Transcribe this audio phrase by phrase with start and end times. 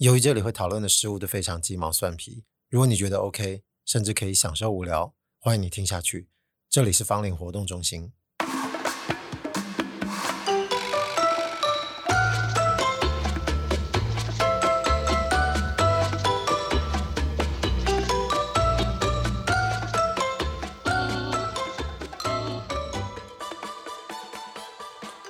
[0.00, 6.30] 由于这里会讨论的事物都非常鸡毛蒜皮，如果你觉得 OK，甚至可以享受无聊，欢迎你听下去。
[6.70, 8.10] 这里是方领活动中心。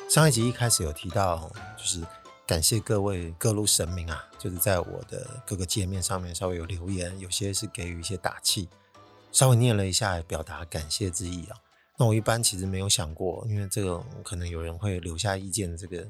[0.09, 2.07] 上一集一开始有提到，就是
[2.51, 8.69] 感谢各位各路神明啊，就是在我的各个界面上面稍微有留言，有些是给予一些打气，
[9.31, 11.57] 稍微念了一下，表达感谢之意啊。
[11.97, 16.05] 那我一般其实没有想过，因为这个可能有人会留下意见，这个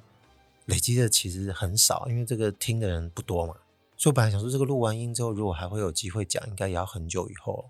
[0.65, 3.55] 累积的其实很少，因为这个听的人不多嘛。
[3.98, 7.69] 所以我本来想说，这个录完音之后，如果还会有机会讲，应该也要很久以后，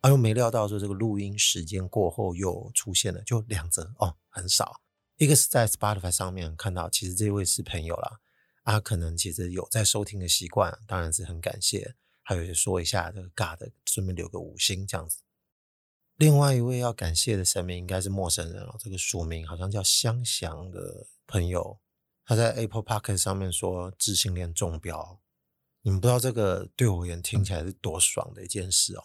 [0.00, 4.76] 而、啊、又没料到说这个录音时间过后又出现了，就两则哦，很少。
[5.22, 8.18] 一个是在 Spotify 上面看到，其实这位是朋友啦，
[8.64, 11.94] 啊，可能其实有在收听的习惯，当然是很感谢。
[12.22, 15.18] 还有说一下这个尬的，顺便留个五星这样子。
[16.16, 21.78] 另外一位要感谢的神明应该是陌生人哦，这个署名好像叫香祥的朋友，
[22.24, 25.20] 他在 Apple Podcast 上面说自信恋中标，
[25.82, 29.04] 你们不知道这个对我而言听起来是多爽的一件事哦。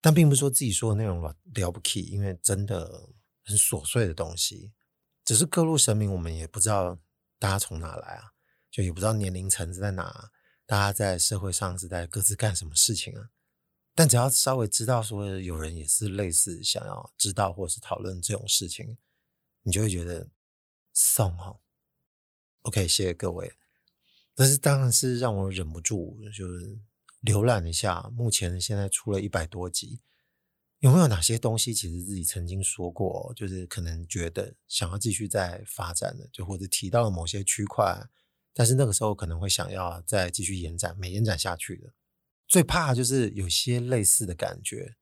[0.00, 3.08] 但并不是说自己说的内容了了不起，因为真的
[3.44, 4.70] 很琐碎的东西。
[5.28, 6.98] 只是各路神明，我们也不知道
[7.38, 8.32] 大家从哪来啊，
[8.70, 10.30] 就也不知道年龄层次在哪，
[10.64, 13.28] 大家在社会上是在各自干什么事情啊。
[13.94, 18.96] 但只要稍微知道说有人也是类似想要知道或是讨论这种事情，
[19.64, 20.30] 你就会觉得
[20.94, 21.60] 送哦。
[22.62, 23.52] OK，谢谢各位。
[24.34, 26.78] 但是当然是让我忍不住就是
[27.24, 30.00] 浏览一下，目前现在出了一百多集。
[30.80, 38.08] 有没有哪些东西其实自己曾经说过，就是可能觉得想要继续再发展的，就或者提到了某些区块，
[38.54, 41.92] 但是那个时候可能会想要再继续延展，没延展下去的。
[42.46, 44.94] 最怕就是有些类似的感觉，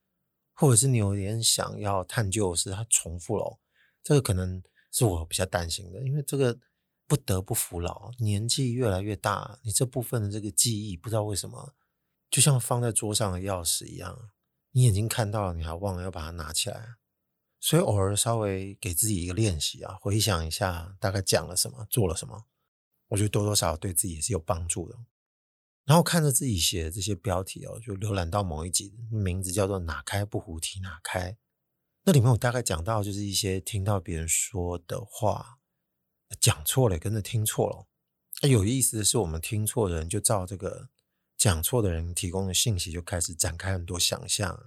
[0.54, 3.58] 或者是你有点想要探究，是它重复了。
[4.02, 6.58] 这个可能是我比较担心的，因为这个
[7.06, 11.74] 不得不服老，年纪越来越大，你这部分的这个记忆，不知道为什么，
[12.30, 14.30] 就像放在桌上的钥匙一样。
[14.76, 16.96] 你眼睛看到了，你还忘了要把它拿起来，
[17.58, 22.44] 所以偶尔稍微给自己一个练习啊，回想一下大概讲了什么，做了什么，
[23.08, 24.98] 我觉得多多少少对自己也是有帮助的。
[25.86, 31.38] 然后看着自己写的这些标题哦，就浏览到某一集，名字叫做“哪开不胡提哪开”，
[32.04, 35.58] 那里面我大概讲到就是一些听到别人说的话
[36.38, 37.86] 讲错了，跟着听错了。
[38.42, 40.90] 那有意思的是，我们听错的人就照这个。
[41.36, 44.58] 讲错的人提供的信息就开始展开很多想象，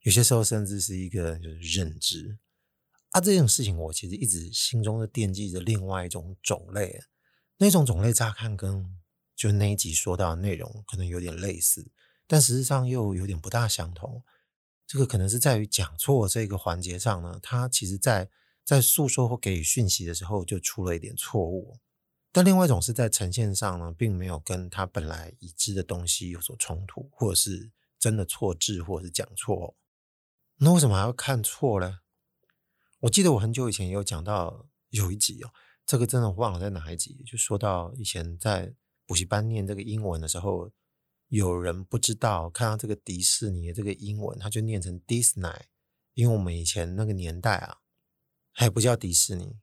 [0.00, 2.38] 有些时候甚至是一个就是认知
[3.10, 3.20] 啊。
[3.20, 7.02] 这种事情我其实一直心中的惦记着另外一种种类，
[7.58, 8.98] 那种种类乍看跟
[9.36, 11.90] 就那一集说到的内容可能有点类似，
[12.26, 14.22] 但实际上又有点不大相同。
[14.86, 18.30] 这个可能是在于讲错这个环节上呢，他其实在
[18.64, 21.78] 在诉说或给予讯息的时候就出了一点错误。
[22.34, 29.76] 但另外一种是在呈现上呢，并没有跟他本来已知的东西有所冲突，或者是真的错字，或者是讲错。
[30.56, 32.00] 那为什么还要看错呢？
[33.02, 35.50] 我记得我很久以前也有讲到有一集哦，
[35.86, 38.74] 这个真的忘了在哪一集，就说到以前在
[39.06, 40.72] 补习班念这个英文的时候，
[41.28, 45.60] 有人不知道看到这个迪士尼的这个英文，他就念成 Disney，
[46.14, 47.76] 因为我们以前那个年代啊，
[48.50, 49.60] 还不叫迪士尼。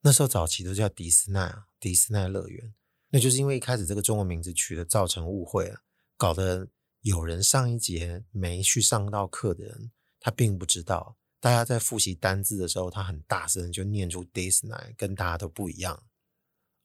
[0.00, 2.74] 那时候早期都叫迪斯奈啊，迪斯奈乐园，
[3.10, 5.80] 那就是因为一开始这个中文名字取得造成误会了，
[6.16, 6.68] 搞得
[7.00, 16.04] 有人上一节没去上到课的人，他并不知道，大家在复习单字的时候，他很大声就念出迪斯奈，跟大家都不一样。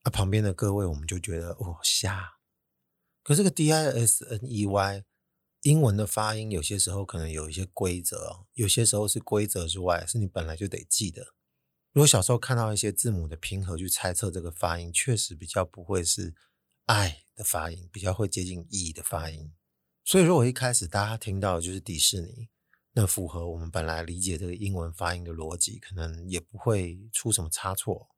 [0.02, 2.34] 啊，旁边的各位我们就觉得哦瞎，
[3.22, 5.04] 可这个 D I S N E Y
[5.62, 11.34] 英文的发音有些时候可能有一些规则，有些时候是规则之外，是你本来就得记得。
[11.94, 16.34] 如果小时候看到一些字母的拼合去猜测这个发音，确实比较不会是
[16.86, 19.52] “i” 的发音，比较会接近 “e” 的发音。
[20.04, 22.48] 所以，如果一开始大家听到的就是迪士尼，
[22.94, 28.08] 那符合我们本来理解这个英文发音的逻辑，可能也不会出什么差错。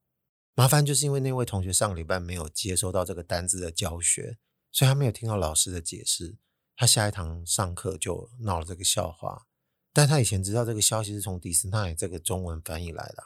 [0.54, 4.38] 麻烦就是因为那位同学上礼拜没有接收到这个单字的教学，
[4.72, 6.38] 所以他没有听到老师的解释，
[6.74, 9.46] 他下一堂上课就闹了这个笑话。
[9.92, 13.24] 但他以前知道这个消息是从迪士尼这个中文翻译来的。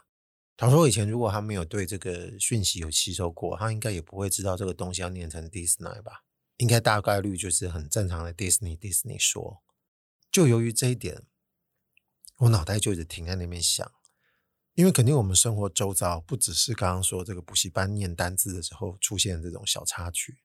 [0.60, 6.26] 倘若以前如果他没有对这个讯息有吸收过，他应该也不会知道这个东西要念成 Disney 吧？
[6.58, 9.62] 应该大概率就是很正常的 Disney Disney 说。
[10.30, 11.22] 就由于这一点，
[12.40, 13.90] 我脑袋就一直停在那边想，
[14.74, 20.40] 因为肯定我们生活周遭不只是刚刚说这个补习班念单字的时候出现这种小插曲，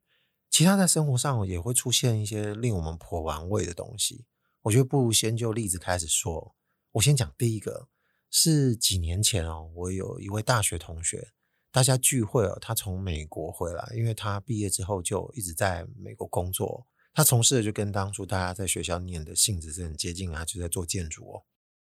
[0.49, 4.25] 其他在生活上也会出现一些令我们颇玩味的东西。
[4.61, 6.55] 我觉得不如先就例子开始说。
[6.93, 7.89] 我先讲第一个，
[8.37, 11.29] 是几年前哦，我有一位大学同学，
[11.71, 16.85] 大家聚会哦，他从美国回来，因为他毕业之后就一直在美国工作。
[17.13, 21.43] 他从事的就跟当初大家在学校念的性质是很接近啊，就在做建筑哦。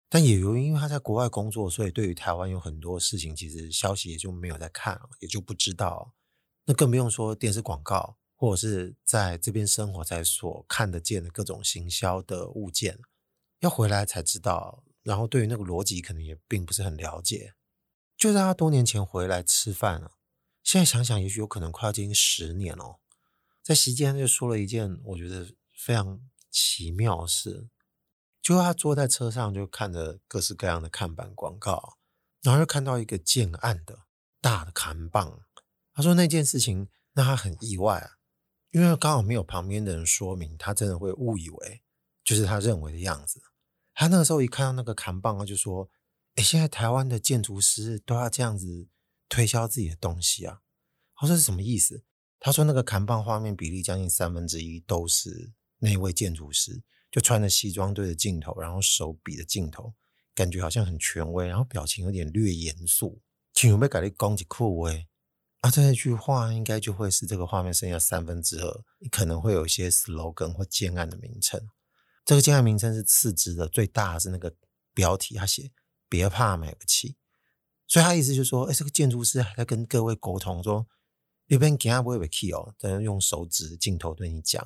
[0.09, 6.13] 但也由于因为他在国外工作，所以对于台湾有很多事情，其实消息也就没有在看，也就不知道。
[6.67, 12.99] 那更不用说电视广告，或者是在这边生活在所看得见的各种行销的物件，
[13.61, 14.83] 要回来才知道。
[15.03, 17.55] 然后对于那个逻辑可能也并不是很了解。
[18.17, 20.13] 就在他多年前回来吃饭了，
[20.63, 22.97] 现在想想，也许有可能快要接近十年哦。
[23.63, 26.21] 在席间就说了一件我觉得非常
[26.51, 27.69] 奇妙的事，
[28.43, 31.99] 就他坐在车上就看着各式各样的看板广告，
[32.43, 34.01] 然后又看到一个建案的
[34.41, 35.33] 大的看板。
[35.93, 38.19] 他说那件事情让他很意外啊，
[38.71, 41.83] 因为刚好没有旁边的人说明，他真的会误以为
[42.25, 43.41] 就是他认为的样子。
[43.95, 45.91] 他那个时候一看到那个扛棒，他就说
[46.37, 48.89] ：“哎，现在台湾的建筑师都要这样子
[49.29, 50.61] 推销自己的东西啊！”
[51.17, 52.05] 他说：“是什么意思？”
[52.41, 59.93] 他说：“那个扛棒画面比例将近三分之一都是那位建筑师，就穿着西装对着镜头，然后手比着镜头，
[60.35, 63.21] 感觉好像很权威，然后表情有点略严肃。
[63.53, 65.07] 请有没有改的攻击酷威？
[65.61, 71.61] 啊，这一句话应该就会是这个画面剩下三分之二，可能会有一些 slogan 或建案的名称。”
[72.31, 74.55] 这个建案名称是次之的，最大是那个
[74.95, 75.73] 标题，他写
[76.09, 77.17] “别怕买不起”，
[77.89, 80.87] 所以他意思就是说，哎，这个建筑师还在跟各位沟通说，
[81.47, 84.65] 那边给他不会被 key 哦，在用手指镜头对你讲。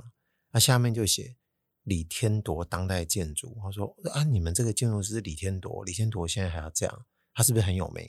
[0.50, 1.36] 那下面就写
[1.84, 8.06] 李天铎当代建筑，他说啊，你们这个建筑师李天铎，李天铎现在还要这样，他是不是很有名？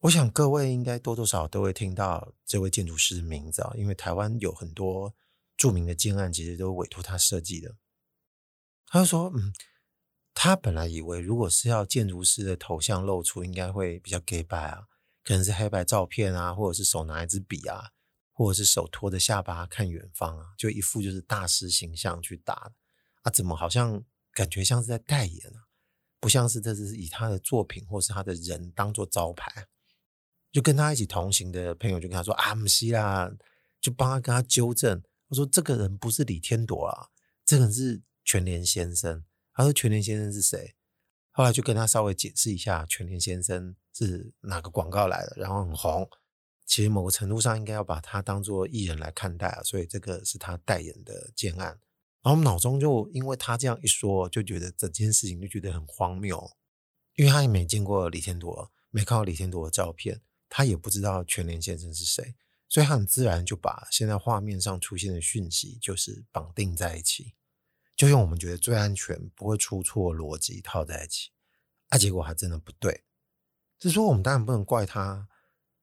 [0.00, 5.14] 我想各位应该多多少少都会听到这位建筑师的名字啊，因为台湾有很多
[5.56, 7.76] 著名的建案，其实都委托他设计的。
[8.92, 9.52] 他就说：“嗯，
[10.34, 14.88] 他本来以为如果是要建筑师的头像露出，应该会比较假掰啊，
[15.22, 17.90] 可能是黑白照片啊，或者是手拿一支笔啊，
[18.32, 22.72] 或者是手托着下巴看远方啊，就一副就是大师形象去打
[23.22, 24.02] 啊，怎么好像
[24.32, 25.70] 感觉像是在代言啊？
[26.18, 29.68] 不像是这是以他的作品或是他的人当做招牌。
[30.50, 33.30] 就跟他一起同行的朋友就跟他说啊，不是啦，
[33.80, 37.06] 就帮他跟他纠正，我说这个人不是李天铎啊，
[37.44, 40.74] 这个人是。”全联先生，他说全联先生是谁？
[41.32, 46.08] 后来就跟他稍微解释一下，全联先生是哪个广告来的，然后很红。
[46.66, 51.80] 其实某个程度上应该要把他当做艺人来看待啊，所以这个是他代言的建案。
[52.22, 56.52] 然后我们脑中就因为他这样一说，就觉得整件事情就觉得很荒谬，
[57.14, 62.34] 因为他也没见过李天铎，没看过李天铎的照片，他也不知道全联先生是谁，
[62.68, 67.34] 所以他很自然就把现在画面上出现的讯息就是绑定在一起。
[68.00, 71.28] 就用我们觉得最安全、不会出错逻辑套在一起，
[71.90, 73.04] 啊，结果还真的不对。
[73.78, 75.28] 是说，我们当然不能怪他。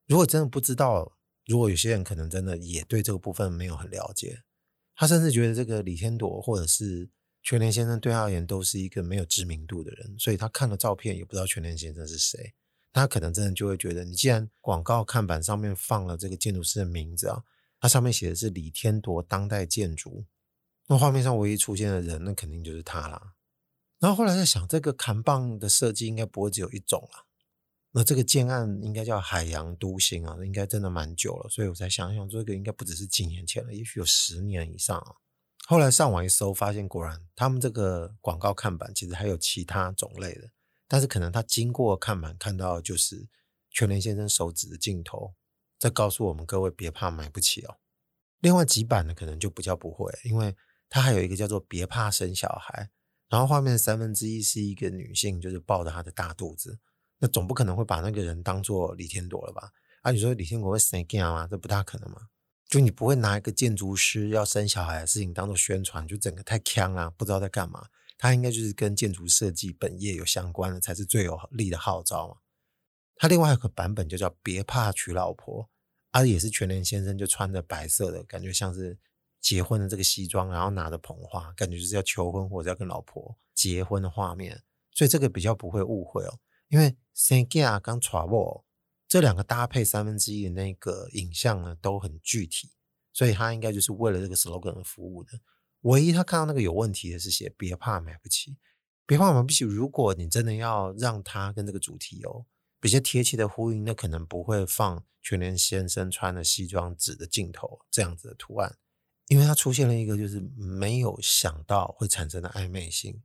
[0.08, 1.16] 如果真的不知道，
[1.46, 4.42] 如果有些人可能真的也对这个部分没有很了解，
[4.96, 7.08] 他甚至觉得这个李天铎或者是
[7.44, 12.56] 全联先生对他而言都是一个没有知名度的人，所以他看了照片也不知道全联先生是谁。
[12.92, 17.44] 他可能真的就会觉得，你既然广告看板上面放了这个建筑师的名字啊，
[17.80, 20.26] 它上面写的是李天铎当代建筑。
[20.88, 23.34] 那画面上唯一出现的人，那肯定就是他啦。
[24.00, 27.26] 然后后来在想，这个扛棒的设计应该不会只有一种啦。
[27.92, 31.50] 那这个建案应该叫海洋都心啊，应该真的蛮久了。
[31.50, 35.16] 所以我才想想，这个应该不只是几年前了，也许有十年以上啊。
[35.66, 40.52] 后来上网一搜，发现果然他们这个广告看板其实还有其他种类的，
[40.88, 43.28] 但是可能他经过看板看到就是
[43.72, 45.34] 全联先生手指的镜头，
[45.80, 47.78] 在告诉我们各位别怕买不起哦。
[48.40, 50.56] 另外几版呢，可能就比较不会，因为。
[50.90, 52.90] 他还有一个叫做“别怕生小孩”，
[53.30, 56.80] 然后画面三分之一是一个女性，就是抱着她的大肚子。
[57.20, 59.72] 那总不可能会把那个人当做李天铎了吧？
[60.02, 61.48] 啊，你说李天铎会生囝吗？
[61.50, 62.30] 这不大可能嘛。
[62.70, 67.88] 就你不会拿一个建筑师要生小孩的事情当做宣传，就整个太锵了，不知道在干嘛。
[68.18, 72.36] 他应该就是跟建筑设计本业有相关的，才是最有力的号召嘛。
[73.16, 75.70] 他另外一个版本就叫“别怕娶老婆”，
[76.12, 78.98] 啊，也是全联先生就穿着白色的，感觉像是。
[79.48, 84.62] 结婚的这个西装，然后拿着捧花，感觉就是要求婚或者要跟老婆结婚的画面，
[84.92, 86.38] 所以这个比较不会误会哦。
[86.68, 88.66] 因为生囝跟娶某
[89.08, 92.72] 这两个搭配三分之一的那个影像呢，都很具体，
[93.14, 95.40] 所以他应该就是为了这个 slogan 而服务的。
[95.84, 98.58] 唯一他看到那个有问题的是写“别怕买不起”，
[99.08, 99.64] 别怕买不起。
[99.64, 102.46] 如果你真的要让他跟这个主题有
[102.82, 108.78] 比较贴切的呼应，那可能不会放全联先生穿的西装指的镜头这样子的图案。
[109.28, 113.22] 因为它出现了一个就是没有想到会产生的暧昧性。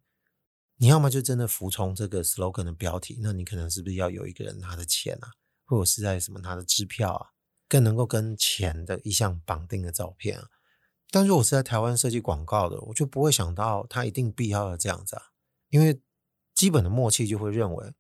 [0.77, 5.31] 你要么就真的服从这个 slogan 的标题，那你可能是不是要有一个人拿的钱啊，
[5.65, 7.29] 或者是在什么拿的支票啊，
[7.69, 10.49] 更能够跟钱的意象绑定的照片啊？
[11.11, 15.23] 但如果是在台湾设计广告的，我就不会想到他一定必要要这样子啊，
[15.69, 16.01] 因为
[16.53, 17.93] 基本的默契就会认为，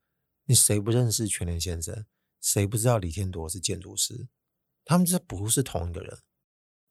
[0.46, 2.04] 你谁不认识全联先生，
[2.40, 4.26] 谁不知道李天铎是建筑师，
[4.84, 6.18] 他们这不是同一个人。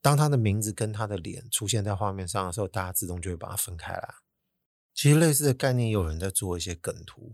[0.02, 4.14] 当他的名字跟他的脸出现在画面上的时候，大家自动就会把它分开来。
[4.92, 7.32] 其实类似的概念，有人在做一些梗图，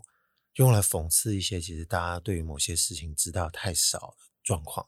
[0.54, 4.86] 用来讽刺一些其实大家对于某些事情知道太少的状况。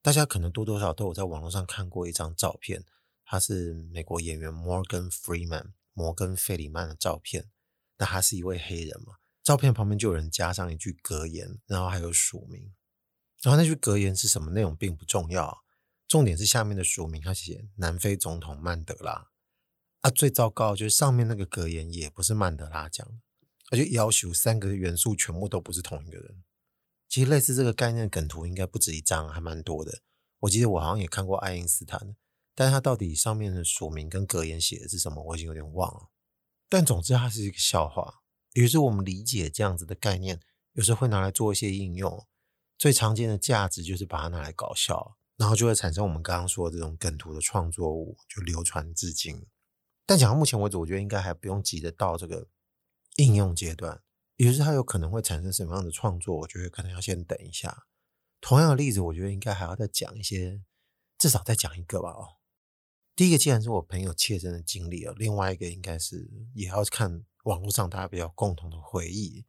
[0.00, 2.84] 大家可能多多少少都有在网络上看过一张照片，
[3.24, 7.50] 他是美国演员 Morgan Freeman 摩根·费里曼的照片。
[7.98, 9.14] 那他是一位黑人嘛？
[9.42, 12.72] 照片旁边就有人加上一句格言，然后还有署名。
[13.42, 15.64] 然后那句格言是什么内容并不重要，
[16.08, 19.30] 重点是下面的署名，他写南非总统曼德拉。
[20.00, 23.14] 啊，最糟糕就是上面那个格言也不是曼德拉讲的，
[23.70, 26.44] 而且要求三个元素全部都不是同一个人。
[27.08, 30.02] 其实类似这个概念的梗图应该不止一张，还蛮多的。
[30.40, 32.14] 我记得我好像也看过爱因斯坦，
[32.54, 36.10] 但是他到底上面的署名跟格言写的是什么，我已经有点忘了。
[36.68, 38.22] 但总之，它是一个笑话。
[38.54, 40.40] 于是我们理解这样子的概念，
[40.72, 42.26] 有时候会拿来做一些应用。
[42.76, 49.46] 最常见的价值就是把它拿来搞笑，然后就会产生我们刚刚说的这种梗图的创作物，就流传至今。
[50.06, 52.48] 但讲到目前为止，我觉得应该还不用急着到这个
[53.16, 54.02] 应用阶段。
[54.36, 57.86] 也就是它有可能会产生什么样的创作，我觉得可能要先等一下。
[58.40, 60.62] 同样的例子，我觉得应该还要再讲一些，
[61.18, 62.10] 至少再讲一个吧。
[62.10, 62.36] 哦。
[63.14, 69.46] 第一个既然是我朋友切身的经历，另外一个应该是也要看网络上大家比较共同的回忆。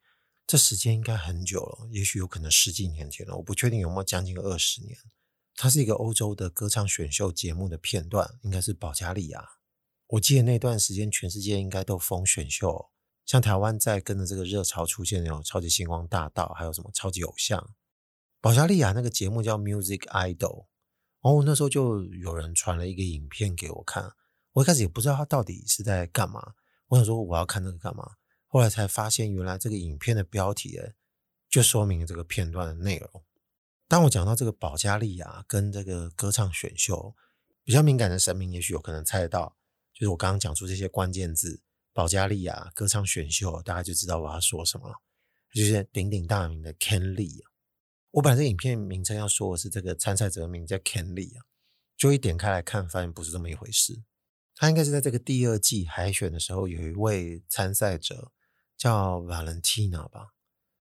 [0.48, 4.98] 这时间应该很久了，也许有可能十几年前了，我不确定有没有将近二十年。
[5.58, 9.44] 它是一个欧洲的歌唱选秀节目的片段，应该是保加利亚。
[10.06, 12.92] 我记得那段时间全世界应该都疯选秀，
[13.26, 17.74] 像台湾在跟着这个热潮出现那种超级星光大道，还有什么超级偶像。
[18.40, 20.68] 保加利亚那个节目叫 Music Idol。
[21.22, 24.12] 哦，那时候就有人传了一个影片给我看，
[24.54, 26.54] 我一开始也不知道他到底是在干嘛。
[26.90, 28.12] 我想说我要看那个干嘛，
[28.46, 30.80] 后来才发现原来这个影片的标题
[31.50, 33.24] 就说明这个片段的内容。
[33.88, 37.16] 当我讲到这个保加利亚跟这个歌唱选秀，
[37.64, 39.56] 比较敏感的神明也许有可能猜得到，
[39.94, 41.62] 就是我刚刚讲出这些关键字
[41.94, 44.96] “保加利亚歌唱选秀”，大家就知道我要说什么了，
[45.54, 47.44] 就是鼎鼎大名的 Ken Lee。
[48.12, 51.46] 我本来这影片名称要说的是这个参赛者名叫 Ken Lee 啊，
[51.96, 54.04] 就一点开来看，发现不是这么一回事。
[54.56, 58.32] 他应该是在这个第二季海选的时候，有一位参赛者
[58.76, 60.34] 叫 Valentina 吧，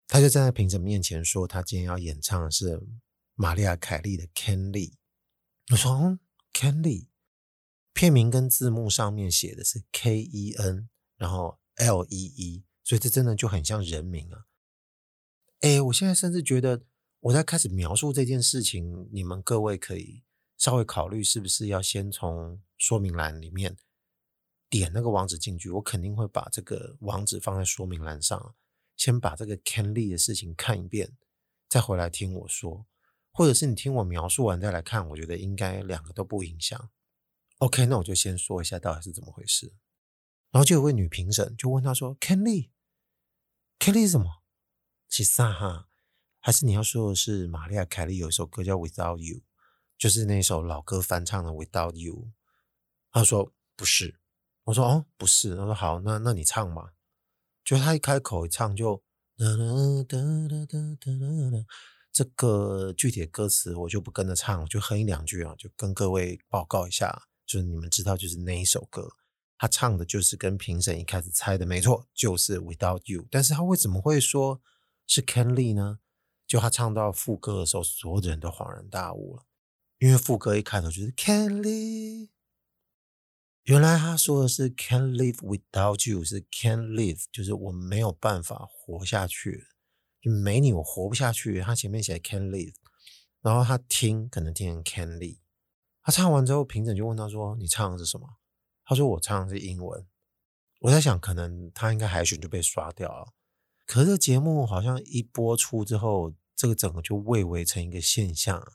[0.08, 2.82] 他就站在评审面前说，他今天要演唱的是
[3.36, 4.94] 玛丽亚凯莉的 Ken Lee。
[5.70, 6.18] 我说，嗯
[6.52, 7.06] ，Ken Lee，
[7.92, 14.46] 片名跟字幕上面写的是 K E N，然后 L E E，所以这真的就很像人名啊。
[15.60, 16.82] 哎，我现在甚至觉得。
[17.20, 20.22] 我在开始描述这件事情，你们各位可以
[20.56, 23.76] 稍微考虑，是不是要先从说明栏里面
[24.70, 25.68] 点那个网址进去？
[25.68, 28.54] 我肯定会把这个网址放在说明栏上，
[28.98, 31.16] 先把这个 Ken Lee 的事情看一遍，
[31.66, 32.84] 再回来听我说，
[33.30, 36.90] 或者是你听我描述完再来看，我觉得应该两个都不影响。
[37.58, 39.72] OK，那我就先说一下到底是怎么回事。
[40.50, 44.42] 然后就有位女评审就问他说：“Ken Lee，Ken Lee 什么？
[45.08, 45.86] 其实哈。”
[46.40, 49.38] 还是你要说的是，玛丽亚·凯莉有一首歌叫《Without You》，
[49.98, 52.14] 就是那首老歌翻唱的《Without You》。
[53.10, 54.18] 他说不是，
[54.64, 56.92] 我说哦不是，他说好，那那你唱嘛。
[57.68, 59.02] 就他一开口一唱就
[59.36, 59.62] 哒哒
[60.08, 60.16] 哒
[60.48, 61.66] 哒哒哒哒，
[62.10, 69.10] 这个具体的歌词我就不跟着唱，就哼一两句啊，就跟各位报告一下，就是你们知道就是那一首歌，
[69.58, 74.62] 他唱的就是跟评审一开始猜的没错，就是《Without You》，但是他为什么会说
[75.06, 75.98] 是 Ken Lee 呢？
[76.46, 79.44] 就他唱到副歌的时候，所有的人都恍然大悟了，
[79.98, 82.30] 因为副歌一开头就是 Can't live，
[83.68, 89.66] 原来他说的是 Can't live without you，是 Can't live，就是我没有办法活下去，
[90.22, 91.60] 就没你我活不下去。
[91.60, 92.72] 他前面写 Can't live，
[93.42, 95.36] 然后他听可能听成 Can't live，
[96.02, 98.38] 他唱完之后，评审就问他说：“你唱的是什么？”
[98.86, 100.06] 他说：“我唱的是英文。”
[100.80, 103.34] 我在想，可能他应该海选就被刷掉了。
[103.84, 108.72] 可是节目好像一播出之后，这个整个就蔚为成一个现象，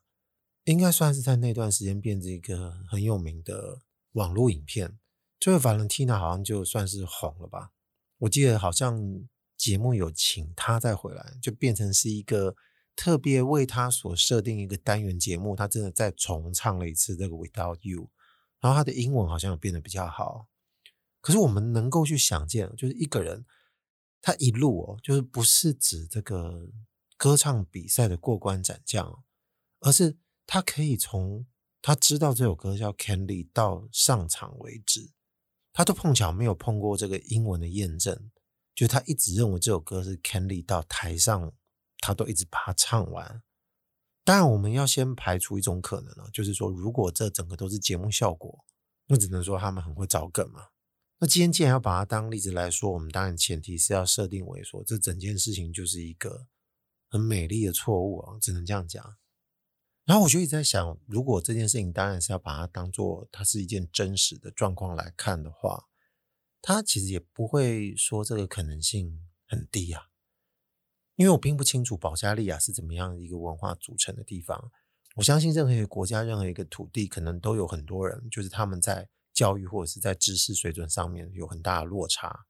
[0.66, 3.82] 应该算是在那段时间变成一个很有名的
[4.14, 4.98] 网络影片。
[5.40, 7.72] 最后，Valentina 好像就算是红了吧？
[8.20, 9.28] 我记得好像
[9.58, 12.56] 节目有请他再回来，就变成是一个
[12.96, 15.56] 特别为他所设定一个单元节目。
[15.56, 18.10] 他真的再重唱了一次这个 Without You，
[18.62, 20.48] 然后他的英文好像也变得比较好。
[21.20, 23.46] 可是我们能够去想见，就是一个人
[24.22, 26.70] 他一路哦，就是不是指这个
[27.18, 29.24] 歌唱比赛的过关斩将，
[29.82, 31.46] 而是他可以从
[31.84, 35.12] 他知道这首歌叫 Candy 到上场为止，
[35.74, 38.32] 他都碰巧没有碰过这个英文的验证，
[38.74, 41.52] 就他一直认为这首歌是 Candy 到台上，
[41.98, 43.44] 他都一直把它唱完。
[44.24, 48.64] 当然，我们要先排除一种可能了，就是说，如果这整个都是节目效果，
[49.08, 50.68] 那只能说他们很会找梗嘛。
[51.20, 56.48] 那今天既然要把它当例子来说，我们当然前提是要设定为说，这整件事情就是一个
[57.10, 59.18] 很美丽的错误啊，只能这样讲。
[60.06, 65.86] 然后我就一直在想，如果这件事情当然是要把它当做它是一件真实的状况来看的话，
[66.62, 70.10] 它其实也不会说这个可能性很低啊。
[71.16, 74.72] 因为我并不清楚保加利亚是怎么样一个文化组成的地方，
[75.16, 82.46] 我相信任何一个国家、任何一个土地，可能都有很多人，就是他们在教育或者是在知识水准上面有很大的落差。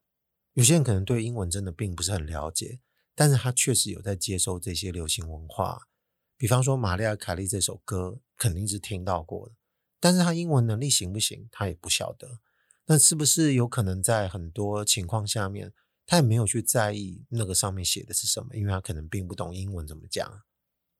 [0.53, 2.79] 有些人可能对英文真的并不是很了解，
[3.13, 5.89] 但是他确实有在接受这些流行文化。
[6.37, 9.55] 比方说，玛丽亚·凯莉这首歌肯定是听到过的，
[9.99, 12.39] 但是他英文能力行不行，他也不晓得。
[12.85, 15.73] 那是不是有可能在很多情况下面？
[16.05, 20.41] 他也没有去在意那个上面写的是什么，因为他可能并不懂英文怎么讲。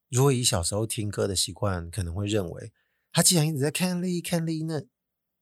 [0.09, 2.71] 如果以小时候听歌的习惯，可能会认为
[3.11, 4.81] 他既然一直在 Candy Candy，那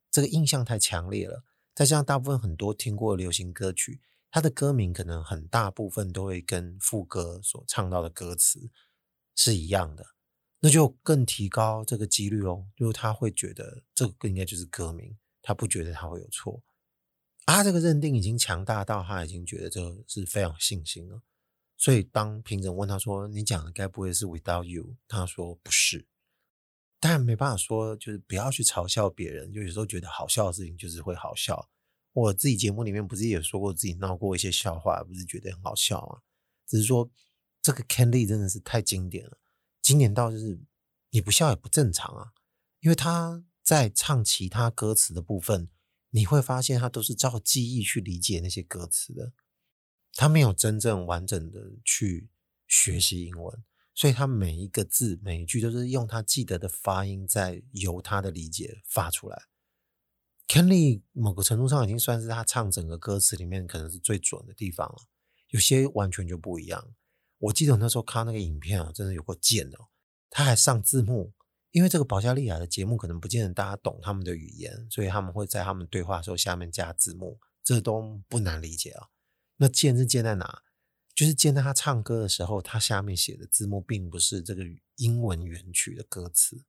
[0.10, 1.44] 这个印象太强烈了。
[1.76, 8.72] 再加上大部分很多听过的流行歌曲，它的歌名可能很大部分都会跟副歌所唱到的歌词
[9.36, 10.06] 是一样的，
[10.60, 12.68] 那就更提高这个几率哦。
[12.76, 16.62] 就是他会觉得这个应该就是歌名，他不觉得他会有错。
[17.46, 21.22] 他这个认定已经强大到他已经觉得这是非常有信心了，
[21.76, 26.08] 所以当评审问他说：“你讲的该不会是 Without You？” 他说：“不是。”
[27.02, 29.52] 但没办法说，就是不要去嘲笑别人。
[29.52, 31.68] 就有时候觉得好笑的事情就是会好笑。
[32.14, 36.22] 我自己节目里面不是也说过自己闹过一些笑话，不是觉得很好笑吗？
[36.68, 37.10] 只是说
[37.62, 39.38] 这个 Candy 真的是太经典了，
[39.82, 40.60] 经典到就是
[41.12, 42.34] 你不笑也不正常啊，
[42.80, 45.70] 因为他在唱其他歌词的部分。
[46.14, 49.32] 你会发现他都是照记忆去理解那些歌词的，
[50.12, 52.30] 他没有真正完整的去
[52.68, 59.44] 学习英文，所以他每一个字每一句都是用他记得的发音在由他的理解发出来。
[60.50, 65.06] Kenley 某个程度上已经算是他唱整个歌词里面可能是最准的地方了，
[65.52, 66.94] 有些完全就不一样。
[67.42, 69.78] 我记得我那时候看那个影片啊，真的有够贱的，
[70.30, 71.34] 他还上字幕。
[71.72, 79.08] 因为这个保加利亚的节目可能不见得大家懂他们的语言，所以他们会在他们对话的时候下面加字幕，这都不难理解啊。
[79.56, 80.64] 那贱是贱在哪？
[81.16, 84.66] 就是贱在他唱歌的时候，他下面写的字幕并不是这个
[84.98, 86.62] 英文原曲的歌词，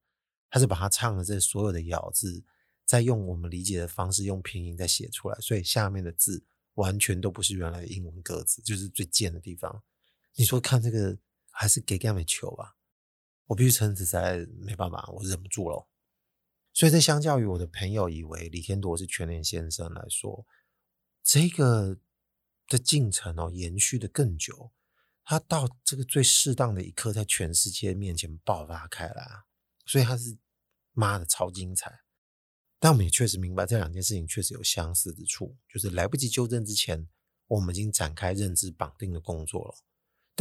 [0.48, 2.44] 他是把他唱的这所有的咬字，
[2.87, 9.82] 再用我们理解的方式用拼音再写出来，所以下面的字完全都不是原来的英文歌词，就是最贱的地方。
[10.34, 11.18] 你说看这个
[11.50, 12.76] 还是给干美球吧？
[13.46, 15.88] 我必须承认，实在没办法，我忍不住了。
[16.72, 20.46] 所以，这相较于我的朋友以为李天铎是全联先生来说，
[21.22, 21.98] 这个
[22.66, 24.72] 的进程哦，延续的更久。
[25.24, 29.42] 他到这个最适当的一刻，在全世界面前爆发开来，
[29.84, 30.38] 所以他是
[30.92, 32.00] 妈的超精彩。
[32.78, 37.06] 但我们也确实明白，这两件事情确实有相似之处，就是来不及纠正之前，
[37.46, 39.74] 我们已经展开认知绑定的工作了。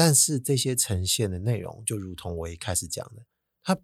[0.04, 3.24] 但是这些呈现的内容，就如同我一开始讲的，
[3.62, 3.78] 他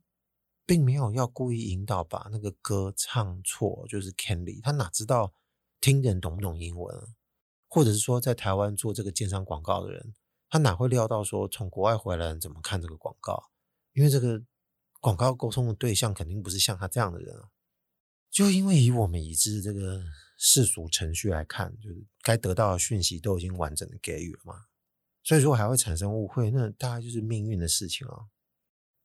[0.66, 5.36] 并没有要故意引导把那个歌唱错，就是 Candy，他哪知道
[5.80, 7.08] 听人懂不懂英文，
[7.68, 10.16] 或者是说在台湾做这个电商广告的人，
[10.50, 13.52] 他哪会料到说从国外回来人怎么看这个广告？
[13.94, 14.42] 因为这个
[15.00, 17.50] 广告沟通的对象肯定不是像他这样的人啊。
[18.32, 20.04] 就因为以我们已知这个
[20.36, 24.66] 世俗程序来看，就是该得到的讯息都已经完整的给予了嘛。
[25.28, 28.28] 所以说还会产生误会，那大概就是命运的事情啊。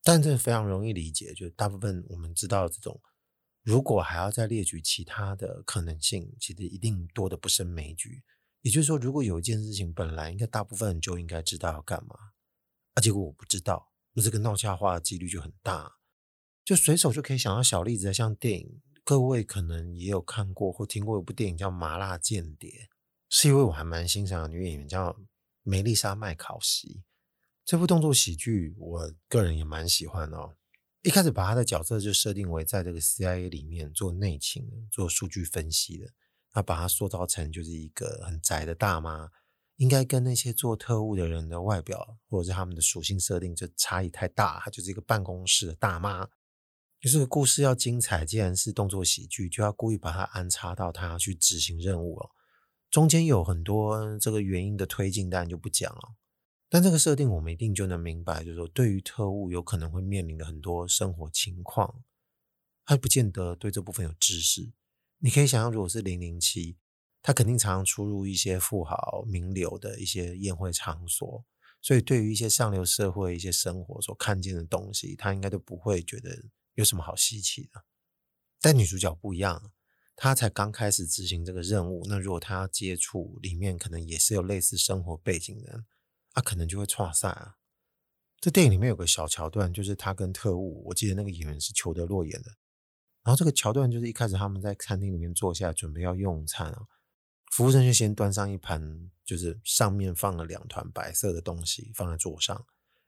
[0.01, 2.97] 但这非常容易理解，就大部分我们知道这种，
[3.61, 8.23] 如果还要再列举其他的可能性，其实一定多得不胜枚举。
[8.61, 12.15] 也就是说，如果有一件事情本来应该大部分人就应该知道要干嘛，
[12.93, 15.97] 啊，结果我不知道，那这个闹笑话的几率就很大。
[16.63, 22.69] 就随手就可以想到小例子，像电影，各位可能也有看过或听过一部电影叫《麻辣间谍》，
[23.27, 25.19] 是因为我还蛮欣赏的女演员叫。
[25.63, 27.03] 梅丽莎麦考西
[27.65, 30.53] 这部动作喜剧，我个人也蛮喜欢哦。
[31.01, 36.07] 一开始把他的角色就设定为在这个 CIA 里面做内勤、做数据分析的，
[36.53, 39.29] 那把他塑造成就是一个很宅的大妈，
[39.77, 46.29] 应该跟那些做特务的人的外表或者是他们的属性设定就差异太大，她就是一个办公室的大妈。
[46.99, 52.29] 就是故事要精彩，既然是动作喜剧，就要故意把它安插到他要去执行任务了。
[52.93, 56.13] 中间有很多这个原因的推进，当然就不讲了。
[56.69, 62.03] 但这个设定我们一定就能明白，就是说，对于特务有可能会面临的很多生活情况，
[62.85, 64.73] 他不见得对这部分有知识。
[65.17, 66.77] 你可以想象，如果是零零七，
[67.23, 71.43] 他肯定常常出入一些富豪名流的一些宴会场所，
[71.81, 76.29] 所以对于一些上流社会一些生活所看见的东西，他应该都不会觉得。
[76.75, 77.85] 有什么好稀奇的？
[78.61, 79.71] 但女主角不一样，
[80.15, 82.05] 他才刚开始执行这个任务。
[82.07, 85.85] 那如果他接触里面，可能也是有类似生活背景的人，
[86.31, 87.55] 她可能就会挫赛啊。
[88.39, 92.51] 这电影里面有个小桥段，就是他跟特务，我记得那个演员是裘德洛演的。
[93.23, 96.87] 然后这个桥段就是一开始他们在餐厅里面坐下准备要用餐啊，
[97.51, 102.65] 服务生就先端上一盘，就是上面放了两团白色的东西放在桌上，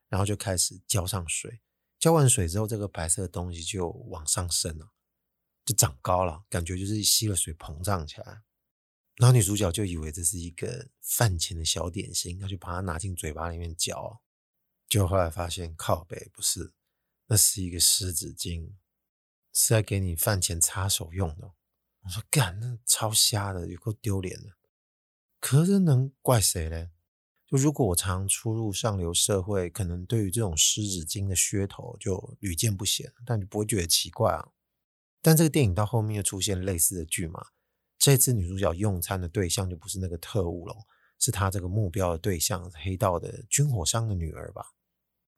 [0.07, 1.59] 然后就开始浇上水。
[1.99, 4.93] 浇完水之后，这个白色的东西就往上升了，
[5.65, 8.43] 就长高了，感觉就是吸了水膨胀起来。
[9.15, 14.21] 然后女主角就以为这是一个饭前的小点心，她就把它拿进嘴巴里面嚼。
[14.87, 16.73] 就后来发现靠北不是，
[17.27, 18.73] 那是一个湿纸巾，
[19.51, 21.53] 是在给你饭前擦手用的。
[22.03, 24.51] 我说干，那超瞎的，有够丢脸的。
[25.39, 26.91] 可是能怪谁呢？
[27.47, 34.51] 就如果我常出入上流社会，可能对于这种湿纸巾的噱头就屡见不鲜，但你不会觉得奇怪啊。
[35.25, 37.43] 但这个电影到后面又出现类似的剧嘛，
[37.97, 40.75] 这次女主角用餐的对象就不是那个特务了，
[41.17, 44.67] 是她这个目标的对象，黑道的军火商的女儿吧。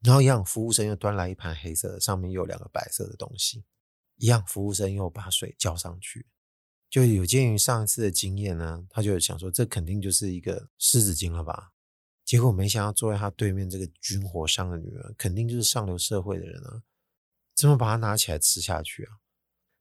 [0.03, 3.63] 然后一样，服务生又端来一盘黑色的，上面又有两个白色的东西，
[4.17, 6.27] 一样，服务生又把水浇上去。
[6.89, 11.71] 就有鉴于上一次的经验呢，他就想说，这肯定就是一个湿纸巾了吧。
[12.25, 16.83] 结果没想到坐在他对面这个军火商的女儿，肯定就是上流社会的人啊！
[17.55, 19.19] 怎么把它拿起来吃下去啊？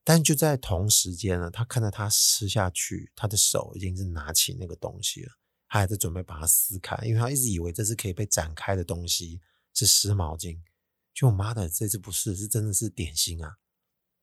[0.09, 5.33] 但就在同时间呢，他看到他吃下去，他的手已经是拿起那个东西了，
[5.67, 9.41] 他还在准备把它撕开，因为他一直以为这是可以被展开的东西，
[9.73, 10.61] 是湿毛巾。
[11.13, 13.57] 就我妈的，这次不是，是真的是点心啊！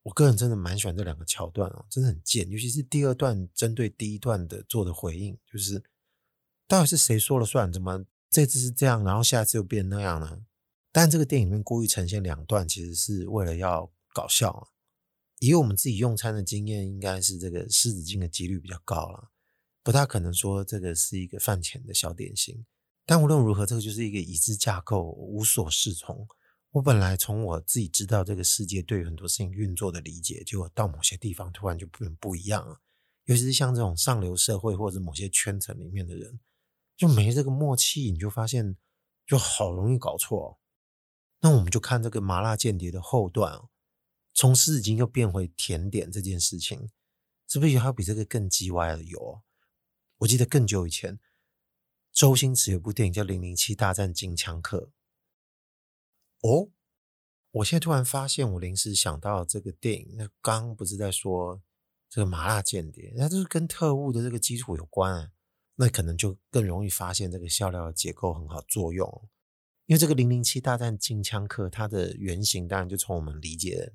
[0.05, 5.85] 我个人真的蛮喜欢这两个桥段哦，真的很贱，尤其是第二段针对第一段的做的回应，就是
[6.67, 7.71] 到底是谁说了算？
[7.71, 8.07] 怎么？
[8.31, 10.41] 这次是这样，然后下次又变那样了。
[10.91, 14.69] 但这个电影里面故意呈现两段，其实是为了要搞笑啊。
[15.47, 19.31] 以我们自己用餐的经验，应该是这个湿纸巾的几率比较高了，
[19.83, 22.65] 不大可能说这个是一个饭前的小点心。
[23.07, 26.27] 但无论如何，这个就是一个已知架构，无所适从。
[26.71, 32.81] 我本来从我自己知道这个世界对很多事情运作的理解，结果到某些地方突然就变不一样了。
[33.25, 36.41] 尤其是像这种上流社会或者某些圈层里面的人。
[36.97, 38.77] 就没这个默契，你就发现
[39.27, 40.61] 就好容易搞错。
[41.41, 43.61] 那我们就看这个麻辣间谍的后段，
[44.35, 46.91] 从湿纸巾又变回甜点这件事情，
[47.47, 49.43] 是不是还有比这个更鸡歪的有？
[50.19, 51.21] 我记得更久以前，
[52.13, 54.91] 周星驰有部电影叫《零零七大战金枪客》。
[56.49, 56.71] 哦，
[57.53, 61.63] 我现在突然发现，我临时想到这个电影，那刚不是在说
[62.11, 65.31] 这个麻辣间谍，那就是跟特务的这个基础有关啊。
[65.77, 69.29] 那可能就更容易发现这个笑料的结构很好作用，
[69.87, 73.93] 因为这个《零零七大战金枪客》它的原型当然就从我们理解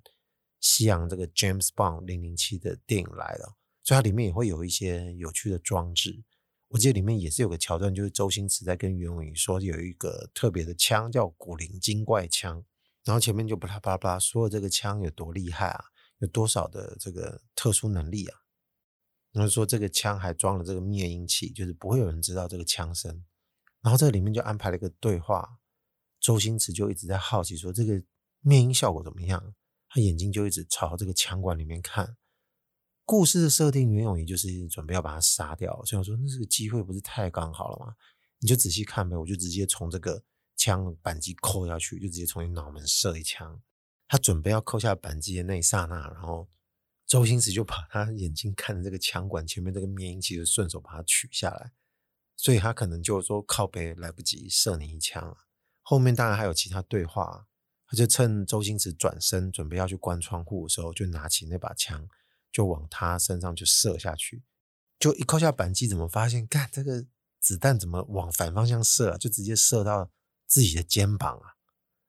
[0.59, 6.23] 西洋这个 James Bond 零零七的电影来了，所以它里面也会有一些有趣的装置。
[6.69, 12.63] 我记得里面也是有个桥段，就是周星驰在跟袁咏仪说有一个特别的枪叫古灵精怪枪，
[13.03, 15.85] 然后前面就巴拉巴拉巴拉说这个枪有多厉害啊，
[16.19, 18.37] 有多少的这个特殊能力啊。
[19.31, 23.23] 然后说这个枪还装了这个灭音器，就是不会有人知道这个枪声。
[23.81, 25.57] 然后这里面就安排了一个对话，
[26.19, 28.03] 周星驰就一直在好奇说这个
[28.41, 29.55] 灭音效果怎么样，
[29.89, 32.15] 他眼睛就一直朝这个枪管里面看。
[33.03, 37.95] 故事的设定，袁咏仪就是准备要把他杀掉，所以我说那这个机会不是太刚好了吗？
[38.39, 40.23] 你就仔细看呗，我就直接从这个
[40.55, 43.61] 枪扳机扣下去，就直接从你脑门射一枪。
[44.07, 46.47] 他准备要扣下扳机的那一刹那，然后。
[47.07, 51.71] 周星驰就把他眼睛看着这个枪管前面这个灭音器，就顺手把它取下来，
[52.37, 55.35] 所以他可能就说靠北来不及射你一枪了。
[55.81, 57.47] 后面当然还有其他对话，
[57.89, 62.07] 他就趁周星驰转身准备要去关窗户的时候，就拿起那把枪，
[62.51, 64.43] 就往他身上就射下去。
[64.99, 66.45] 就一扣下扳机，怎么发现？
[66.45, 67.07] 看这个
[67.39, 69.17] 子弹怎么往反方向射啊？
[69.17, 70.11] 就直接射到
[70.45, 71.55] 自己的肩膀啊！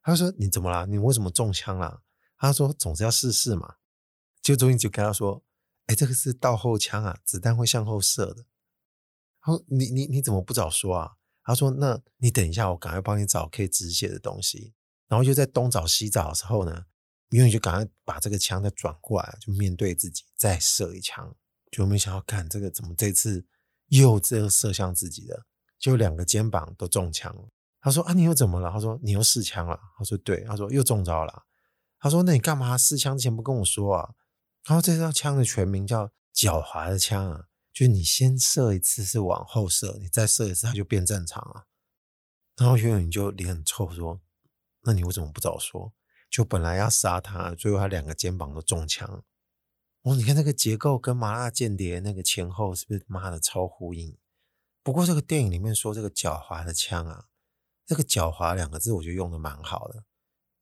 [0.02, 0.86] 他说：“你怎么了？
[0.86, 2.02] 你为什么中枪了？”
[2.36, 3.76] 他说：“总是要试试嘛。”
[4.42, 5.42] 就周星就跟他说
[5.86, 8.44] ：“哎，这个是倒后枪啊，子弹会向后射的。”
[9.40, 11.12] 他说：“你你你怎么不早说啊？”
[11.44, 14.74] 他说：“那你等一下，我赶快帮你找可以止血的东西。”
[15.10, 16.84] 然后就在东找西找的时候呢，
[17.30, 21.36] 因为就赶快把这个枪再转过来，就面对自己再射一枪，
[21.70, 23.44] 就没想到看这个怎么这次
[23.88, 25.44] 又这个射向自己的，
[25.80, 27.48] 就两个肩膀都中枪了。
[27.80, 28.70] 他说啊，你又怎么了？
[28.70, 29.80] 他说你又试枪了。
[29.98, 30.44] 他说对。
[30.44, 31.42] 他说又中招了。
[31.98, 34.14] 他说那你干嘛试枪之前不跟我说啊？
[34.62, 41.66] 他说这支枪的全名叫狡猾的枪啊，就是你先射一次是往后射，你再射一次它就变正常了。
[42.56, 44.20] 然后学员就脸很臭说，
[44.82, 45.92] 那你为什么不早说？
[46.30, 49.24] 就本来要杀他，最后他两个肩膀都中枪。
[50.02, 54.16] 哦，你看那个结构跟《麻辣间谍》那个前后是不是妈的超呼应？
[54.82, 57.26] 不过这个电影里面说这个狡猾的枪啊，
[57.84, 60.04] 这个“狡猾”两个字我觉得用的蛮好的，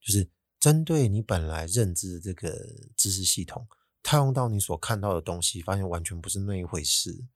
[0.00, 2.50] 就是针对你本来认知的这个
[2.96, 3.68] 知识系统，
[4.02, 7.26] 套用到你所看到的东西，发现完全不是那一回事。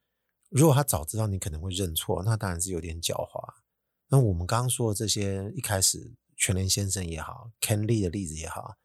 [0.49, 3.55] 如果他早知道你可能会认错，那当然是有点狡猾。
[4.09, 6.15] 那我们刚刚说的这些，一开始。
[6.43, 8.77] 全联先生也好，Ken Lee 的例子也好，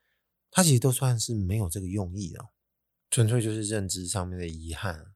[0.51, 2.49] 他其实都算是没有这个用意的，
[3.09, 5.15] 纯粹就是认知上面的遗憾。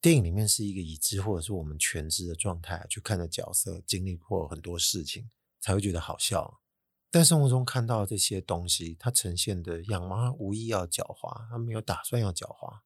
[0.00, 6.62] 电影里面是一个已知或者是我们全知的状态去看的角色，经历过很多事情才会觉得好笑。
[7.10, 12.80] 但生活中看到这些东西，它呈现的样貌，无意要狡猾，他没有打算要狡猾，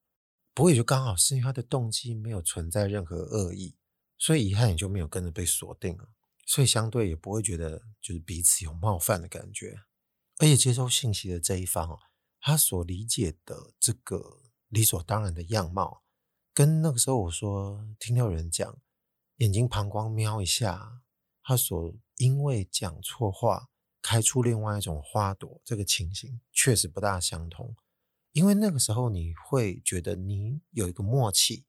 [0.52, 3.76] 不过也就刚好是因为他的动机没有存在任何恶意，
[4.18, 6.08] 所以遗憾也就没有跟着被锁定了。
[6.50, 9.82] 所以相对也不会觉得就是彼此有冒犯的感觉，
[10.38, 11.96] 而且接收信息的这一方，
[12.40, 16.02] 他所理解的这个理所当然的样貌，
[16.52, 18.76] 跟那个时候我说听到有人讲
[19.36, 21.02] 眼睛旁光瞄一下，
[21.44, 23.68] 他所因为讲错话
[24.02, 27.76] 开出另外一种花朵，这个情形确实不大相同。
[28.32, 31.64] 因为那个时候你会觉得你有一个默契，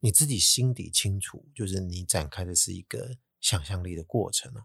[0.00, 3.16] 你自己心底清楚，就是你展开的是一个。
[3.40, 4.62] 想象力的过程呢，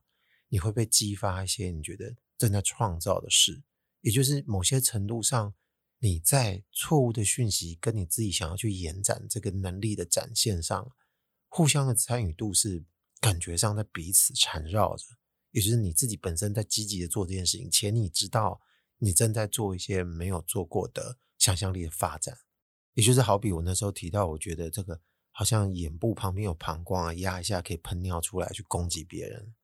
[0.50, 3.64] 你会被激发一些你觉得正在创造的事，
[4.02, 5.54] 也就是某些程度上，
[6.00, 10.92] 你在错误的讯息跟你自己想要去延展这个能力的展现上，
[11.48, 12.84] 互相的参与度是
[13.20, 15.06] 感觉上在彼此缠绕着，
[15.52, 18.62] 也就是你自己本身在积极的做这件事情，且你知道
[18.98, 22.38] 你正在做一些没有做过的想象力的发展，
[22.94, 25.02] 也就是好比我那时候提到，我觉得这个。
[25.36, 29.56] 好像眼部旁边有膀胱啊，压一下可以喷尿出来去攻击别人，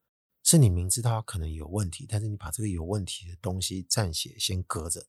[0.42, 5.06] 是你明知道可能有问题，但是你把这个有问题的东西暂且先搁着，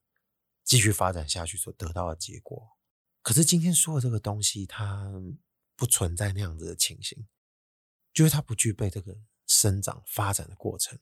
[0.63, 2.77] 继续发展下去所得到的结果。
[3.23, 5.11] 可是今天说的这个东西，它
[5.75, 7.27] 不存在那样子的情形，
[8.13, 10.99] 就是它不具备这个生长发展的过程。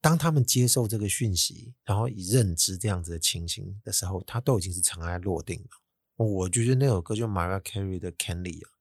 [0.00, 6.24] 当他们接受这个讯息，然后以认知这样子的情形的时候，它都已经是尘埃落定了。
[6.24, 8.77] 我觉得那首歌就 Maria Carey 的 Candy 啊。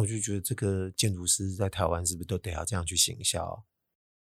[0.00, 3.64] 我就觉得这个建筑师在台湾是不是都得要这样去行销？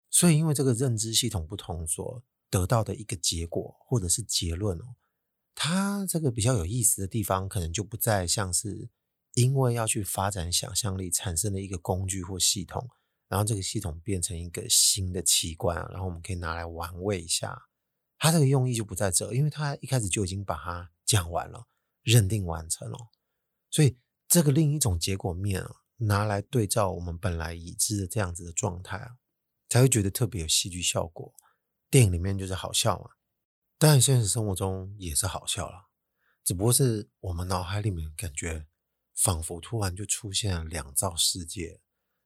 [0.10, 4.96] 所以因为这个认知系统不同，所得到的一个结果或者是结论哦，
[5.56, 8.90] 它这个比较有意思的地方，可能就不再像是
[9.36, 12.90] 因为要去发展想象力产生的一个工具或系统，
[13.30, 17.70] 然后这个系统变成一个新的器官，然后我们可以拿来玩味一下。
[18.20, 21.68] 它这个用意就不在这，因为它一开始就已经把它讲完了，
[22.04, 23.08] 认定完成了，
[23.70, 23.98] 所以。
[24.32, 29.18] 这个另一种结果面啊，拿来对照我们本来已知的这样子的状态啊，
[29.68, 31.34] 才会觉得特别有戏剧效果。
[31.90, 33.10] 电影里面就是好笑嘛，
[33.78, 35.90] 但现实生活中也是好笑了，
[36.46, 38.68] 只不过是我们脑海里面感觉
[39.14, 41.82] 仿佛突然就出现了两造世界，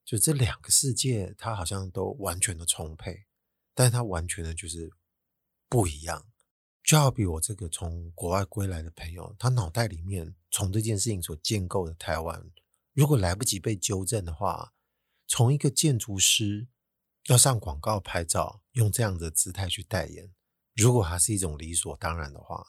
[0.05, 3.25] 就这两个世界它好像都完全的充沛，
[3.73, 4.91] 但是它完全的就是
[5.67, 6.27] 不一样。
[6.85, 12.51] 就好比我这个从国外归来的朋友，他脑袋里面从这件事情所建构的台湾，
[12.93, 14.71] 如果来不及被纠正的话，
[15.27, 16.67] 从一个建筑师
[17.25, 20.31] 要上广告拍照，用这样的姿态去代言，
[20.75, 22.67] 如果还是一种理所当然的话，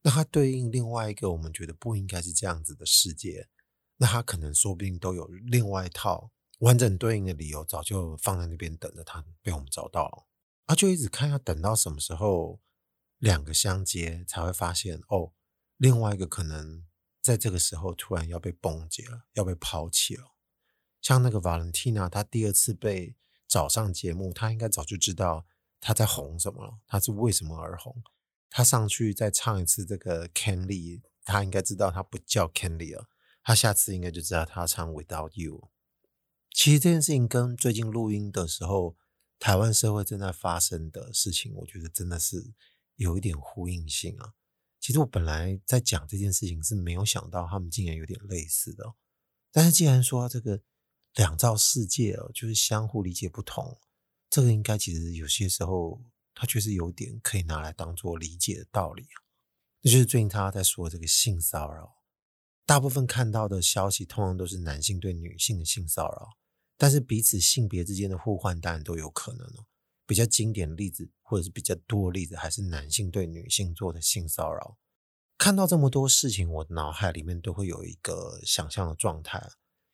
[0.00, 3.50] 那它对应另外一个我们觉得不应该是这样子的世界，
[3.98, 10.26] 那它可能说不定都有另外一套完整对应的理由，早就放在那边等着他被我们找到了，
[10.66, 12.58] 他就一直看要等到什么时候。
[13.18, 15.32] 两个相接才会发现哦，
[15.76, 16.86] 另外一个可能
[17.20, 20.34] 在这个时候突然要被崩解了，要被抛弃了。
[21.00, 25.46] 像那个 Valentina，她第二次被找上节目，她应该早就知道
[25.80, 28.02] 她在红什么了，她是为什么而红。
[28.50, 33.08] 她上去再唱一次这个 Ken Lee，她应该知道她不叫 Ken Lee 了，
[33.42, 35.70] 她下次应该就知道她唱 Without You。
[36.50, 38.96] 其实这件事情跟最近录音的时候，
[39.38, 42.54] 台湾社会正在发生的事情，我觉得真的是。
[42.98, 44.34] 有一点呼应性啊！
[44.80, 48.94] 其实我本来在讲这件事情是没有想到他们竟然有点类似的，
[49.52, 50.60] 但是既然说这个
[51.14, 53.78] 两造世界哦，就是相互理解不同，
[54.28, 56.02] 这个应该其实有些时候
[56.34, 59.22] 它确实有点可以拿来当做理解的道理啊。
[59.82, 61.96] 那就是最近他在说这个性骚扰。
[62.66, 66.36] 大部分看到的消息通常都是男性对女性的性骚扰，
[66.76, 69.66] 但是彼此性别之间的互换当然都有可能哦。
[70.08, 74.78] 比较经典的例子，或者是比较多的例子，还是男性对女性做的性骚扰。
[75.36, 79.46] 看到这么多事情，我脑海里面都会有一个想象的状态，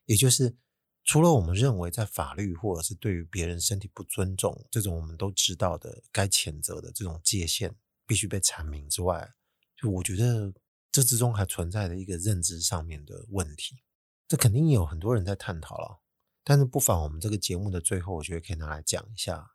[0.07, 0.57] 也就是
[1.03, 7.75] 除了我们认为在法律或者是对于别人身体不尊重这种我们都知道的该谴责的这种界限
[8.07, 9.35] 必须被阐明之外，
[9.77, 10.55] 就我觉得。
[10.95, 13.83] 这之中还存在着一个认知上面的问题，
[14.29, 16.01] 这肯定有很多人在探讨了。
[16.45, 19.54] 但是不妨我们这个节目的最后，我觉得可以拿来讲一下，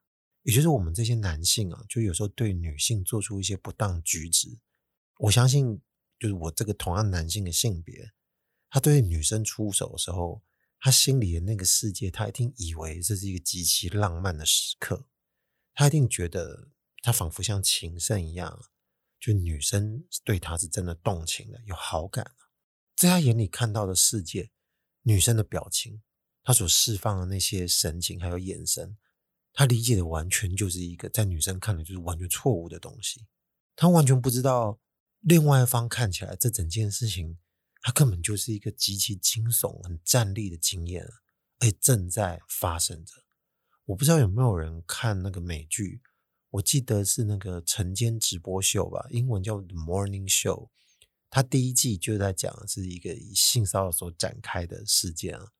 [0.50, 4.58] 也就是我们这些男性啊，就有时候对女性做出一些不当举止。
[5.20, 5.80] 我相信，
[6.18, 8.14] 就是我这个同样男性的性别，
[8.68, 10.42] 他对女生出手的时候，
[10.80, 15.06] 他心里的那个世界，他一定以为这是一个极其浪漫的时刻，
[15.76, 16.70] 他一定觉得
[17.04, 18.60] 他仿佛像情圣一样。
[19.20, 22.32] 就女生对他是真的动情的，有好感。
[22.96, 24.50] 在他眼里看到的世界，
[25.04, 26.02] 女生的表情，
[26.42, 28.98] 他所释放的那些神情还有眼神，
[29.54, 33.26] 他理解的完全就是一个在女生看来就是完全错误的东西。
[33.76, 34.80] 他完全不知道，
[35.22, 37.38] 另外一方看起来这整件事情，
[37.82, 41.06] 他根本就是一个极其惊悚、很战栗的经验，
[41.60, 43.14] 而正在发生着。
[43.86, 46.02] 我不知道有没有人看那个美剧。
[46.52, 50.70] 我记得是那个晨间直播秀吧，英文叫 The Morning Show。
[51.30, 55.52] 他第一季就在讲的是一个以性骚扰所展开的事件啊。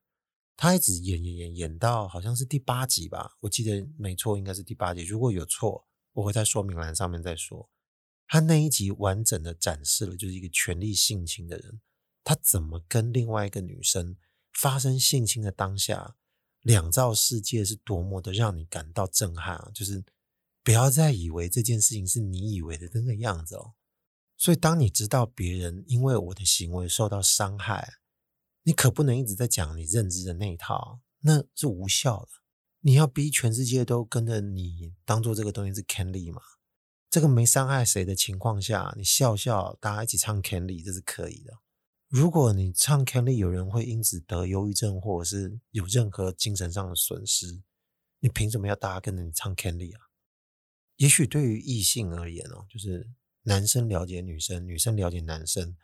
[0.62, 5.04] 他一直演演演演到好像是第八集吧，我记得没错，应该是第八集。
[5.04, 7.70] 如果有错，我会在说明栏上面再说。
[8.28, 11.80] 他那一集完整的展示了，就是一个权力性侵的人，
[12.26, 14.18] 他怎么跟另外一个女生
[14.52, 16.18] 发生性侵的当下，
[16.64, 19.72] 两造世界是多么的让你感到震撼啊！
[19.74, 20.04] 就是。
[20.62, 23.74] 不要再以为这件事情是你以为的那个样子哦。
[24.38, 27.94] 所以，当你知道别人因为我的行为受到伤害，
[28.70, 32.30] 你可不能一直在讲你认知的那一套，那是无效的。
[32.82, 36.40] 你要逼全世界都跟着你，当做这个东西是 Kenley 嘛？
[37.10, 41.54] 这个没伤害谁的情况下，你笑笑，大家一起唱 Kenley，这是可以的。
[42.10, 47.64] 如果你唱 Kenley，有人会因此得忧郁症，或者是有任何精神上的损失，
[48.20, 50.10] 你凭什么要大家跟着你唱 Kenley 啊？
[50.98, 53.10] 也许对于异性而言哦，就是
[53.42, 55.76] 男生了解女生，女生了解男生，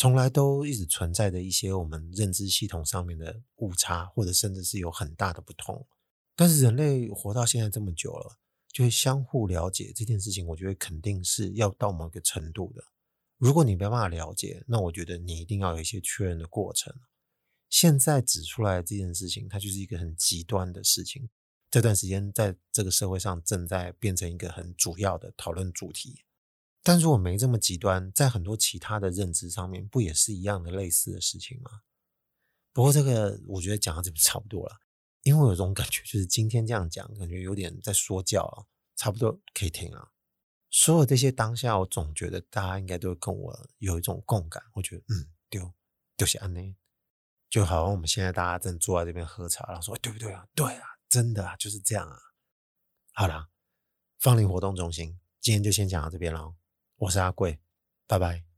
[0.00, 5.86] 从来都一直存在着一些我们认知系统上面的误差，或者甚至是有很大的不同。
[6.34, 8.38] 但是人类活到现在这么久了，
[8.72, 12.82] 就会相互了解这件事情，我觉得肯定是要到某个程度的。
[13.36, 16.94] 如果你没办法了解，那我觉得你一定要有一些确认的过程。
[17.68, 21.28] 现在指出来这件事情，它就是一个很极端的事情。
[21.70, 26.22] 这段时间在这个社会上正在变成一个很主要的讨论主题，
[26.82, 31.82] 但如果没这么极端，在很多其他的认知上面，不也是一样的类似的事情吗？
[32.72, 34.80] 不过这个我觉得讲到这边差不多了，
[35.22, 38.64] 因为我有种感觉，就是今天这样讲，感觉有点在说教啊，
[38.96, 40.12] 差不多可以停了。
[40.70, 44.62] 所有这些当下，我总觉得大家应该都会跟我有一种共感。
[44.74, 45.74] 我觉得，嗯，丢
[46.16, 46.76] 丢些安内，
[47.50, 50.46] 就好像我们现在大家正坐在这边喝茶，然后说，对不对啊？
[50.54, 50.86] 对啊。
[51.08, 52.16] 真的啊，就是这样啊。
[53.12, 53.48] 好了，
[54.20, 56.54] 芳邻活动中心今天就先讲到这边喽。
[57.00, 57.58] 我是阿贵，
[58.06, 58.49] 拜拜。